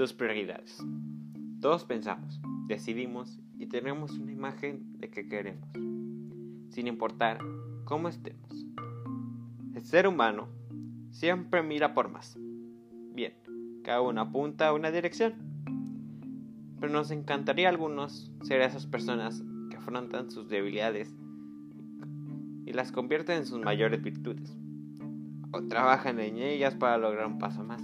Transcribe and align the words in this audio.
tus 0.00 0.14
prioridades. 0.14 0.82
Todos 1.60 1.84
pensamos, 1.84 2.40
decidimos 2.66 3.38
y 3.58 3.66
tenemos 3.66 4.12
una 4.12 4.32
imagen 4.32 4.98
de 4.98 5.10
que 5.10 5.28
queremos, 5.28 5.68
sin 6.70 6.86
importar 6.86 7.38
cómo 7.84 8.08
estemos. 8.08 8.64
El 9.74 9.84
ser 9.84 10.08
humano 10.08 10.48
siempre 11.10 11.62
mira 11.62 11.92
por 11.92 12.08
más. 12.08 12.38
Bien, 13.12 13.34
cada 13.84 14.00
uno 14.00 14.22
apunta 14.22 14.68
a 14.68 14.72
una 14.72 14.90
dirección. 14.90 15.34
Pero 16.80 16.90
nos 16.90 17.10
encantaría 17.10 17.68
a 17.68 17.70
algunos 17.70 18.32
ser 18.40 18.62
esas 18.62 18.86
personas 18.86 19.44
que 19.68 19.76
afrontan 19.76 20.30
sus 20.30 20.48
debilidades 20.48 21.14
y 22.64 22.72
las 22.72 22.90
convierten 22.90 23.36
en 23.36 23.44
sus 23.44 23.60
mayores 23.60 24.02
virtudes, 24.02 24.56
o 25.52 25.60
trabajan 25.64 26.20
en 26.20 26.38
ellas 26.38 26.74
para 26.74 26.96
lograr 26.96 27.26
un 27.26 27.38
paso 27.38 27.62
más. 27.62 27.82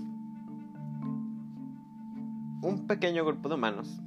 Un 2.67 2.89
pequeño 2.89 3.25
grupo 3.25 3.49
de 3.49 3.55
humanos 3.55 4.03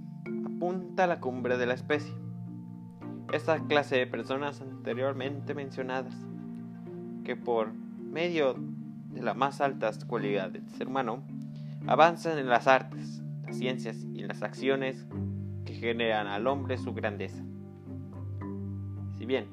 apunta 0.45 1.05
a 1.05 1.07
la 1.07 1.21
cumbre 1.21 1.57
de 1.57 1.65
la 1.65 1.75
especie. 1.75 2.13
Esa 3.31 3.65
clase 3.67 3.95
de 3.95 4.05
personas 4.05 4.59
anteriormente 4.59 5.55
mencionadas, 5.55 6.13
que 7.23 7.37
por 7.37 7.71
medio 7.71 8.55
de 9.13 9.21
las 9.21 9.37
más 9.37 9.61
altas 9.61 10.03
cualidades 10.03 10.51
del 10.51 10.69
ser 10.71 10.89
humano, 10.89 11.23
avanzan 11.87 12.37
en 12.37 12.49
las 12.49 12.67
artes, 12.67 13.23
las 13.45 13.55
ciencias 13.55 14.05
y 14.13 14.23
las 14.23 14.43
acciones 14.43 15.07
que 15.63 15.75
generan 15.75 16.27
al 16.27 16.45
hombre 16.45 16.77
su 16.77 16.93
grandeza. 16.93 17.41
Si 19.17 19.25
bien 19.25 19.47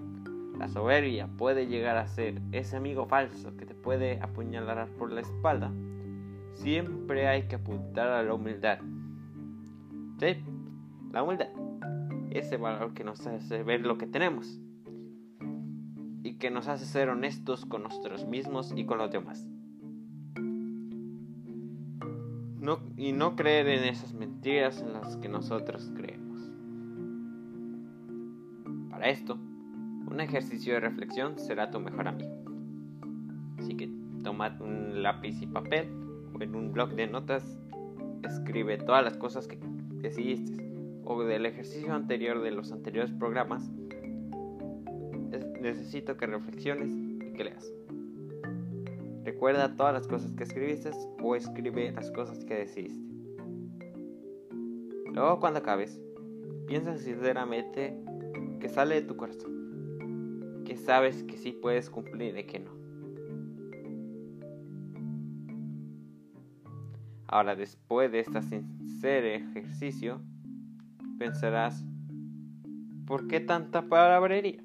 la 0.59 0.67
soberbia 0.67 1.29
puede 1.29 1.69
llegar 1.69 1.97
a 1.97 2.09
ser 2.09 2.43
ese 2.51 2.77
amigo 2.77 3.07
falso 3.07 3.57
que 3.57 3.67
te 3.67 3.75
puede 3.77 4.19
apuñalar 4.21 4.89
por 4.99 5.13
la 5.13 5.21
espalda, 5.21 5.71
siempre 6.55 7.29
hay 7.29 7.45
que 7.45 7.55
apuntar 7.55 8.09
a 8.09 8.25
la 8.25 8.35
humildad. 8.35 8.81
La 10.19 11.23
humildad. 11.23 11.49
Ese 12.31 12.57
valor 12.57 12.95
que 12.95 13.05
nos 13.05 13.27
hace 13.27 13.63
ver 13.63 13.83
lo 13.83 13.99
que 13.99 14.07
tenemos 14.07 14.59
y 16.23 16.35
que 16.35 16.51
nos 16.51 16.69
hace 16.69 16.87
ser 16.87 17.11
honestos 17.11 17.67
con 17.67 17.83
nosotros 17.83 18.27
mismos 18.27 18.73
y 18.75 18.87
con 18.87 18.99
los 18.99 19.11
demás. 19.11 19.47
y 22.97 23.13
no 23.13 23.37
creer 23.37 23.69
en 23.69 23.85
esas 23.85 24.13
mentiras 24.13 24.83
en 24.83 24.93
las 24.93 25.17
que 25.19 25.29
nosotros 25.29 25.93
creemos. 25.95 26.41
Para 28.91 29.09
esto, 29.09 29.35
un 29.35 30.19
ejercicio 30.21 30.75
de 30.75 30.81
reflexión 30.81 31.39
será 31.39 31.71
tu 31.71 31.79
mejor 31.79 32.09
amigo. 32.09 32.35
Así 33.59 33.77
que 33.77 33.89
toma 34.25 34.57
un 34.59 35.01
lápiz 35.01 35.41
y 35.41 35.47
papel 35.47 35.89
o 36.35 36.43
en 36.43 36.57
un 36.57 36.73
blog 36.73 36.97
de 36.97 37.07
notas 37.07 37.57
escribe 38.25 38.79
todas 38.79 39.05
las 39.05 39.17
cosas 39.17 39.47
que 39.47 39.59
decidiste 40.03 40.67
o 41.05 41.23
del 41.23 41.47
ejercicio 41.47 41.93
anterior 41.95 42.43
de 42.43 42.51
los 42.51 42.73
anteriores 42.73 43.13
programas. 43.13 43.71
necesito 45.61 46.17
que 46.17 46.27
reflexiones 46.27 46.91
y 46.93 47.33
que 47.33 47.45
leas. 47.45 47.73
Recuerda 49.25 49.75
todas 49.77 49.93
las 49.93 50.07
cosas 50.07 50.33
que 50.33 50.45
escribiste 50.45 50.91
o 51.21 51.35
escribe 51.35 51.91
las 51.93 52.11
cosas 52.13 52.45
que 52.45 52.55
decidiste. 52.55 53.05
Luego 55.13 55.41
cuando 55.41 55.61
acabes, 55.61 56.01
piensa 56.67 56.97
sinceramente 56.99 57.99
que 58.61 58.69
sale 58.69 58.97
de 58.97 59.03
tu 59.03 59.17
corazón, 59.17 60.63
que 60.65 60.77
sabes 60.77 61.25
que 61.25 61.37
sí 61.37 61.53
puedes 61.53 61.91
cumplir 61.91 62.37
y 62.37 62.45
que 62.45 62.61
no. 62.61 62.71
Ahora 67.29 67.57
después 67.57 68.13
de 68.13 68.21
este 68.21 68.39
sincero 68.97 69.27
ejercicio, 69.27 70.23
pensarás, 71.19 71.85
¿por 73.05 73.29
qué 73.29 73.41
tanta 73.41 73.89
palabrería? 73.89 74.63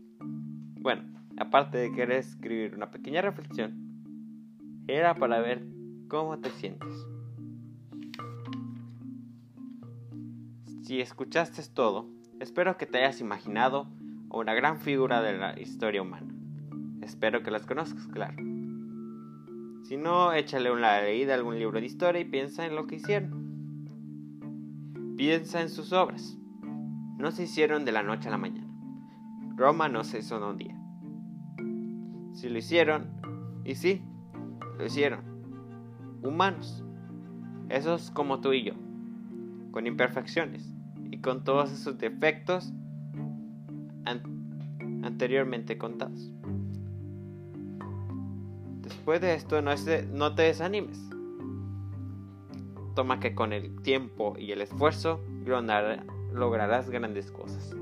Bueno, 0.79 1.03
aparte 1.37 1.77
de 1.77 1.91
querer 1.91 2.19
escribir 2.19 2.73
una 2.73 2.91
pequeña 2.91 3.21
reflexión, 3.21 4.85
era 4.87 5.15
para 5.15 5.41
ver 5.41 5.65
cómo 6.07 6.39
te 6.39 6.49
sientes. 6.49 6.93
Si 10.83 11.01
escuchaste 11.01 11.61
todo, 11.73 12.07
espero 12.39 12.77
que 12.77 12.85
te 12.85 12.99
hayas 12.99 13.19
imaginado 13.19 13.89
una 14.29 14.53
gran 14.53 14.79
figura 14.79 15.21
de 15.21 15.37
la 15.37 15.59
historia 15.59 16.01
humana. 16.01 16.33
Espero 17.01 17.43
que 17.43 17.51
las 17.51 17.65
conozcas, 17.65 18.07
claro. 18.07 18.37
Si 19.83 19.97
no, 19.97 20.31
échale 20.31 20.71
una 20.71 21.01
leída 21.01 21.33
a 21.33 21.35
algún 21.35 21.59
libro 21.59 21.81
de 21.81 21.85
historia 21.85 22.21
y 22.21 22.25
piensa 22.25 22.65
en 22.65 22.75
lo 22.77 22.87
que 22.87 22.95
hicieron. 22.95 23.40
Piensa 25.21 25.61
en 25.61 25.69
sus 25.69 25.93
obras. 25.93 26.35
No 27.19 27.29
se 27.29 27.43
hicieron 27.43 27.85
de 27.85 27.91
la 27.91 28.01
noche 28.01 28.27
a 28.27 28.31
la 28.31 28.39
mañana. 28.39 28.67
Roma 29.55 29.87
no 29.87 30.03
se 30.03 30.17
hizo 30.17 30.37
en 30.37 30.43
un 30.43 30.57
día. 30.57 30.75
Si 32.33 32.49
lo 32.49 32.57
hicieron, 32.57 33.05
y 33.63 33.75
sí, 33.75 34.01
lo 34.79 34.83
hicieron. 34.83 35.19
Humanos. 36.23 36.83
Esos 37.69 38.09
como 38.09 38.41
tú 38.41 38.53
y 38.53 38.63
yo. 38.63 38.73
Con 39.69 39.85
imperfecciones. 39.85 40.73
Y 41.11 41.19
con 41.19 41.43
todos 41.43 41.71
esos 41.71 41.99
defectos 41.99 42.73
anteriormente 45.03 45.77
contados. 45.77 46.33
Después 48.81 49.21
de 49.21 49.35
esto 49.35 49.61
no, 49.61 49.69
no 50.13 50.33
te 50.33 50.41
desanimes. 50.41 50.99
Toma 52.95 53.19
que 53.19 53.35
con 53.35 53.53
el 53.53 53.81
tiempo 53.81 54.35
y 54.37 54.51
el 54.51 54.61
esfuerzo 54.61 55.21
lograrás 56.33 56.89
grandes 56.89 57.31
cosas. 57.31 57.75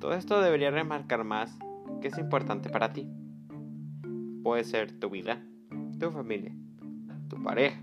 Todo 0.00 0.12
esto 0.12 0.40
debería 0.40 0.70
remarcar 0.70 1.24
más 1.24 1.58
que 2.00 2.08
es 2.08 2.18
importante 2.18 2.68
para 2.68 2.92
ti 2.92 3.08
puede 4.46 4.62
ser 4.62 4.92
tu 4.92 5.10
vida, 5.10 5.42
tu 5.98 6.12
familia, 6.12 6.52
tu 7.28 7.42
pareja, 7.42 7.82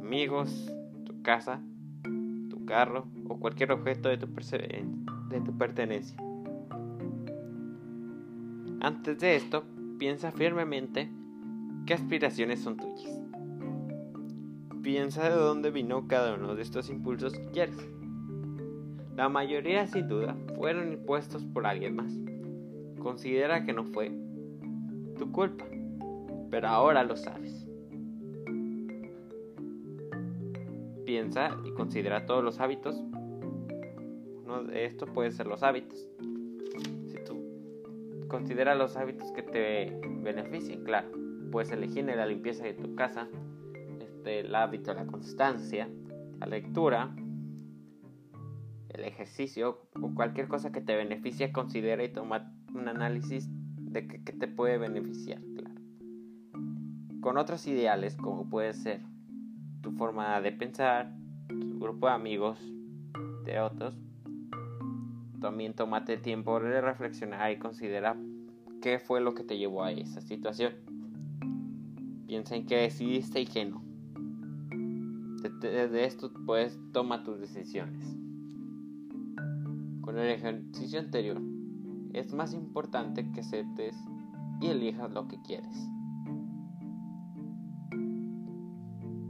amigos, 0.00 0.74
tu 1.04 1.20
casa, 1.20 1.60
tu 2.48 2.64
carro 2.64 3.06
o 3.28 3.38
cualquier 3.38 3.70
objeto 3.70 4.08
de 4.08 4.16
tu, 4.16 4.26
de 4.26 5.40
tu 5.44 5.58
pertenencia. 5.58 6.16
Antes 8.80 9.18
de 9.18 9.36
esto, 9.36 9.64
piensa 9.98 10.32
firmemente 10.32 11.10
qué 11.84 11.92
aspiraciones 11.92 12.62
son 12.62 12.78
tuyas. 12.78 13.23
Piensa 14.84 15.28
de 15.28 15.34
dónde 15.34 15.72
vino 15.72 16.06
cada 16.06 16.34
uno 16.34 16.54
de 16.54 16.62
estos 16.62 16.88
impulsos 16.88 17.32
que 17.32 17.46
quieres. 17.46 17.90
La 19.16 19.28
mayoría, 19.28 19.88
sin 19.88 20.06
duda, 20.06 20.36
fueron 20.56 20.92
impuestos 20.92 21.44
por 21.44 21.66
alguien 21.66 21.96
más. 21.96 22.12
Considera 23.02 23.64
que 23.64 23.72
no 23.72 23.84
fue 23.84 24.12
tu 25.18 25.32
culpa 25.32 25.64
pero 26.54 26.68
ahora 26.68 27.02
lo 27.02 27.16
sabes. 27.16 27.66
Piensa 31.04 31.58
y 31.64 31.72
considera 31.72 32.26
todos 32.26 32.44
los 32.44 32.60
hábitos. 32.60 32.94
Uno 34.44 34.62
de 34.62 34.84
estos 34.84 35.10
puede 35.10 35.32
ser 35.32 35.48
los 35.48 35.64
hábitos. 35.64 36.08
Si 37.08 37.18
tú 37.24 37.44
consideras 38.28 38.78
los 38.78 38.96
hábitos 38.96 39.32
que 39.32 39.42
te 39.42 40.00
beneficien, 40.22 40.84
claro, 40.84 41.08
puedes 41.50 41.72
elegir 41.72 42.08
en 42.08 42.16
la 42.18 42.26
limpieza 42.26 42.62
de 42.62 42.74
tu 42.74 42.94
casa, 42.94 43.28
este, 44.24 44.40
el 44.40 44.54
hábito 44.54 44.94
la 44.94 45.06
constancia, 45.06 45.88
la 46.40 46.46
lectura, 46.46 47.14
el 48.88 49.04
ejercicio 49.04 49.88
o 50.00 50.14
cualquier 50.14 50.48
cosa 50.48 50.72
que 50.72 50.80
te 50.80 50.96
beneficie, 50.96 51.52
considera 51.52 52.02
y 52.02 52.08
toma 52.08 52.50
un 52.74 52.88
análisis 52.88 53.48
de 53.76 54.08
qué 54.08 54.32
te 54.32 54.48
puede 54.48 54.78
beneficiar 54.78 55.40
con 57.20 57.38
otros 57.38 57.66
ideales 57.66 58.16
como 58.16 58.50
puede 58.50 58.74
ser 58.74 59.00
tu 59.80 59.92
forma 59.92 60.40
de 60.42 60.52
pensar, 60.52 61.14
tu 61.48 61.78
grupo 61.78 62.06
de 62.06 62.12
amigos, 62.12 62.58
de 63.44 63.60
otros. 63.60 63.96
También 65.40 65.72
tómate 65.72 66.18
tiempo 66.18 66.60
de 66.60 66.82
reflexionar 66.82 67.50
y 67.50 67.58
considera 67.58 68.16
qué 68.82 68.98
fue 68.98 69.22
lo 69.22 69.34
que 69.34 69.42
te 69.42 69.56
llevó 69.56 69.84
a 69.84 69.92
esa 69.92 70.20
situación. 70.20 70.74
Piensa 72.26 72.56
en 72.56 72.66
qué 72.66 72.76
decidiste 72.76 73.40
y 73.40 73.46
qué 73.46 73.64
no. 73.64 73.83
Desde 75.44 76.06
esto 76.06 76.32
puedes 76.46 76.78
tomar 76.92 77.22
tus 77.22 77.38
decisiones. 77.38 78.16
Con 80.00 80.18
el 80.18 80.30
ejercicio 80.30 80.98
anterior, 80.98 81.40
es 82.14 82.32
más 82.32 82.54
importante 82.54 83.30
que 83.30 83.40
aceptes 83.40 83.94
y 84.62 84.68
elijas 84.68 85.12
lo 85.12 85.28
que 85.28 85.42
quieres. 85.42 85.90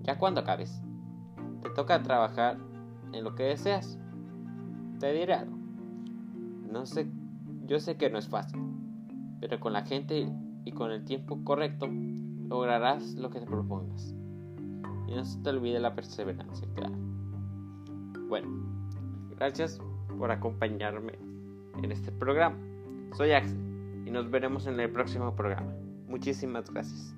Ya 0.02 0.18
cuando 0.18 0.42
acabes, 0.42 0.80
te 1.62 1.70
toca 1.70 2.02
trabajar 2.02 2.58
en 3.12 3.24
lo 3.24 3.34
que 3.34 3.44
deseas. 3.44 3.98
Te 5.00 5.12
diré 5.12 5.34
algo. 5.34 5.56
No 6.70 6.86
sé, 6.86 7.10
yo 7.66 7.80
sé 7.80 7.96
que 7.96 8.08
no 8.08 8.18
es 8.18 8.28
fácil, 8.28 8.60
pero 9.40 9.58
con 9.58 9.72
la 9.72 9.84
gente 9.84 10.28
y 10.64 10.72
con 10.72 10.92
el 10.92 11.04
tiempo 11.04 11.42
correcto 11.42 11.88
lograrás 11.88 13.14
lo 13.14 13.30
que 13.30 13.40
te 13.40 13.46
propongas. 13.46 14.14
Y 15.06 15.14
no 15.14 15.24
se 15.24 15.38
te 15.40 15.50
olvide 15.50 15.78
la 15.80 15.94
perseverancia, 15.94 16.66
claro. 16.74 16.94
Bueno, 18.28 18.48
gracias 19.36 19.80
por 20.18 20.30
acompañarme 20.30 21.18
en 21.82 21.92
este 21.92 22.10
programa. 22.12 22.56
Soy 23.12 23.32
Axel 23.32 23.58
y 24.06 24.10
nos 24.10 24.30
veremos 24.30 24.66
en 24.66 24.80
el 24.80 24.90
próximo 24.90 25.34
programa. 25.34 25.72
Muchísimas 26.08 26.70
gracias. 26.70 27.14